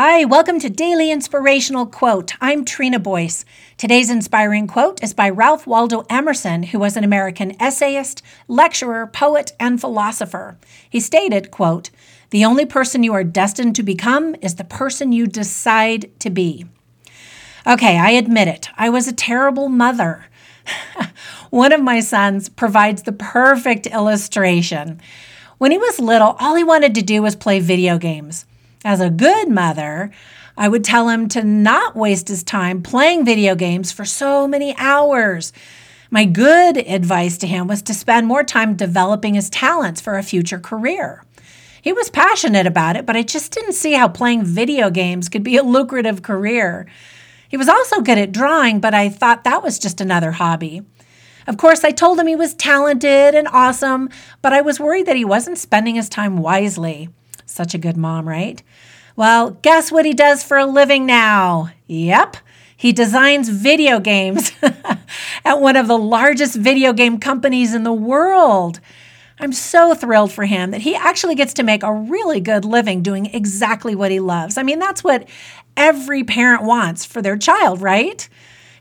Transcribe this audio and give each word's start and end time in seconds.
Hi, 0.00 0.24
welcome 0.24 0.60
to 0.60 0.70
Daily 0.70 1.10
Inspirational 1.10 1.84
Quote. 1.84 2.34
I'm 2.40 2.64
Trina 2.64 3.00
Boyce. 3.00 3.44
Today's 3.76 4.10
inspiring 4.10 4.68
quote 4.68 5.02
is 5.02 5.12
by 5.12 5.28
Ralph 5.28 5.66
Waldo 5.66 6.04
Emerson, 6.08 6.62
who 6.62 6.78
was 6.78 6.96
an 6.96 7.02
American 7.02 7.60
essayist, 7.60 8.22
lecturer, 8.46 9.08
poet, 9.08 9.54
and 9.58 9.80
philosopher. 9.80 10.56
He 10.88 11.00
stated, 11.00 11.50
quote, 11.50 11.90
"The 12.30 12.44
only 12.44 12.64
person 12.64 13.02
you 13.02 13.12
are 13.12 13.24
destined 13.24 13.74
to 13.74 13.82
become 13.82 14.36
is 14.40 14.54
the 14.54 14.62
person 14.62 15.10
you 15.10 15.26
decide 15.26 16.12
to 16.20 16.30
be." 16.30 16.66
Okay, 17.66 17.98
I 17.98 18.10
admit 18.10 18.46
it. 18.46 18.68
I 18.78 18.90
was 18.90 19.08
a 19.08 19.12
terrible 19.12 19.68
mother. 19.68 20.26
One 21.50 21.72
of 21.72 21.82
my 21.82 21.98
sons 21.98 22.48
provides 22.48 23.02
the 23.02 23.10
perfect 23.10 23.88
illustration. 23.88 25.00
When 25.58 25.72
he 25.72 25.78
was 25.78 25.98
little, 25.98 26.36
all 26.38 26.54
he 26.54 26.62
wanted 26.62 26.94
to 26.94 27.02
do 27.02 27.20
was 27.20 27.34
play 27.34 27.58
video 27.58 27.98
games. 27.98 28.46
As 28.88 29.02
a 29.02 29.10
good 29.10 29.50
mother, 29.50 30.10
I 30.56 30.66
would 30.66 30.82
tell 30.82 31.10
him 31.10 31.28
to 31.28 31.44
not 31.44 31.94
waste 31.94 32.28
his 32.28 32.42
time 32.42 32.82
playing 32.82 33.26
video 33.26 33.54
games 33.54 33.92
for 33.92 34.06
so 34.06 34.48
many 34.48 34.74
hours. 34.78 35.52
My 36.10 36.24
good 36.24 36.78
advice 36.78 37.36
to 37.36 37.46
him 37.46 37.66
was 37.66 37.82
to 37.82 37.92
spend 37.92 38.26
more 38.26 38.42
time 38.42 38.76
developing 38.76 39.34
his 39.34 39.50
talents 39.50 40.00
for 40.00 40.16
a 40.16 40.22
future 40.22 40.58
career. 40.58 41.22
He 41.82 41.92
was 41.92 42.08
passionate 42.08 42.66
about 42.66 42.96
it, 42.96 43.04
but 43.04 43.14
I 43.14 43.22
just 43.24 43.52
didn't 43.52 43.74
see 43.74 43.92
how 43.92 44.08
playing 44.08 44.46
video 44.46 44.88
games 44.88 45.28
could 45.28 45.42
be 45.42 45.58
a 45.58 45.62
lucrative 45.62 46.22
career. 46.22 46.86
He 47.50 47.58
was 47.58 47.68
also 47.68 48.00
good 48.00 48.16
at 48.16 48.32
drawing, 48.32 48.80
but 48.80 48.94
I 48.94 49.10
thought 49.10 49.44
that 49.44 49.62
was 49.62 49.78
just 49.78 50.00
another 50.00 50.32
hobby. 50.32 50.80
Of 51.46 51.58
course, 51.58 51.84
I 51.84 51.90
told 51.90 52.18
him 52.18 52.26
he 52.26 52.36
was 52.36 52.54
talented 52.54 53.34
and 53.34 53.48
awesome, 53.48 54.08
but 54.40 54.54
I 54.54 54.62
was 54.62 54.80
worried 54.80 55.04
that 55.04 55.16
he 55.16 55.26
wasn't 55.26 55.58
spending 55.58 55.96
his 55.96 56.08
time 56.08 56.38
wisely. 56.38 57.10
Such 57.58 57.74
a 57.74 57.78
good 57.78 57.96
mom, 57.96 58.28
right? 58.28 58.62
Well, 59.16 59.50
guess 59.62 59.90
what 59.90 60.04
he 60.04 60.14
does 60.14 60.44
for 60.44 60.58
a 60.58 60.64
living 60.64 61.06
now? 61.06 61.70
Yep, 61.88 62.36
he 62.76 62.92
designs 62.92 63.48
video 63.48 63.98
games 63.98 64.52
at 65.44 65.60
one 65.60 65.74
of 65.74 65.88
the 65.88 65.98
largest 65.98 66.54
video 66.54 66.92
game 66.92 67.18
companies 67.18 67.74
in 67.74 67.82
the 67.82 67.92
world. 67.92 68.78
I'm 69.40 69.52
so 69.52 69.92
thrilled 69.92 70.30
for 70.30 70.44
him 70.44 70.70
that 70.70 70.82
he 70.82 70.94
actually 70.94 71.34
gets 71.34 71.52
to 71.54 71.64
make 71.64 71.82
a 71.82 71.92
really 71.92 72.38
good 72.38 72.64
living 72.64 73.02
doing 73.02 73.26
exactly 73.26 73.96
what 73.96 74.12
he 74.12 74.20
loves. 74.20 74.56
I 74.56 74.62
mean, 74.62 74.78
that's 74.78 75.02
what 75.02 75.28
every 75.76 76.22
parent 76.22 76.62
wants 76.62 77.04
for 77.04 77.20
their 77.20 77.36
child, 77.36 77.82
right? 77.82 78.28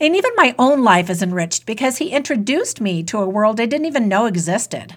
And 0.00 0.16
even 0.16 0.32
my 0.34 0.52
own 0.58 0.82
life 0.82 1.08
is 1.08 1.22
enriched 1.22 1.64
because 1.64 1.98
he 1.98 2.10
introduced 2.10 2.80
me 2.80 3.04
to 3.04 3.18
a 3.18 3.28
world 3.28 3.60
I 3.60 3.66
didn't 3.66 3.86
even 3.86 4.08
know 4.08 4.26
existed. 4.26 4.96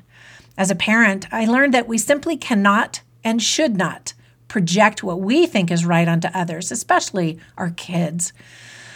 As 0.57 0.71
a 0.71 0.75
parent, 0.75 1.31
I 1.31 1.45
learned 1.45 1.75
that 1.75 1.87
we 1.87 1.99
simply 1.99 2.37
cannot 2.37 3.02
and 3.28 3.44
should 3.44 3.75
not 3.75 4.14
project 4.47 5.03
what 5.03 5.20
we 5.20 5.45
think 5.45 5.70
is 5.70 5.86
right 5.86 6.08
onto 6.08 6.30
others, 6.33 6.72
especially 6.72 7.38
our 7.58 7.72
kids. 7.72 8.31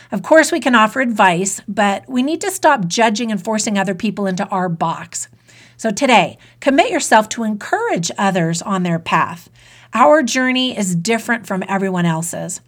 Of 0.09 0.23
course, 0.23 0.53
we 0.53 0.61
can 0.61 0.73
offer 0.73 1.01
advice, 1.01 1.61
but 1.67 2.07
we 2.07 2.23
need 2.23 2.39
to 2.39 2.49
stop 2.49 2.87
judging 2.87 3.29
and 3.29 3.43
forcing 3.43 3.77
other 3.77 3.93
people 3.93 4.27
into 4.27 4.47
our 4.47 4.69
box. 4.69 5.27
So 5.75 5.91
today, 5.91 6.37
commit 6.61 6.91
yourself 6.91 7.27
to 7.29 7.43
encourage 7.43 8.09
others 8.17 8.61
on 8.61 8.83
their 8.83 8.99
path. 8.99 9.49
Our 9.93 10.23
journey 10.23 10.77
is 10.77 10.95
different 10.95 11.45
from 11.45 11.65
everyone 11.67 12.05
else's. 12.05 12.61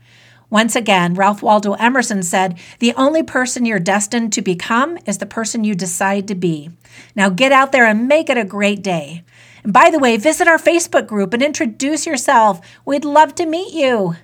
Once 0.49 0.75
again, 0.75 1.13
Ralph 1.13 1.41
Waldo 1.41 1.75
Emerson 1.75 2.23
said, 2.23 2.59
The 2.79 2.93
only 2.95 3.23
person 3.23 3.65
you're 3.65 3.79
destined 3.79 4.33
to 4.33 4.41
become 4.41 4.97
is 5.05 5.19
the 5.19 5.25
person 5.25 5.63
you 5.63 5.75
decide 5.75 6.27
to 6.27 6.35
be. 6.35 6.71
Now 7.15 7.29
get 7.29 7.53
out 7.53 7.71
there 7.71 7.85
and 7.85 8.09
make 8.09 8.29
it 8.29 8.37
a 8.37 8.43
great 8.43 8.83
day. 8.83 9.23
And 9.63 9.73
by 9.73 9.89
the 9.89 9.99
way, 9.99 10.17
visit 10.17 10.47
our 10.47 10.57
Facebook 10.57 11.07
group 11.07 11.33
and 11.33 11.41
introduce 11.41 12.05
yourself. 12.05 12.59
We'd 12.85 13.05
love 13.05 13.35
to 13.35 13.45
meet 13.45 13.73
you. 13.73 14.15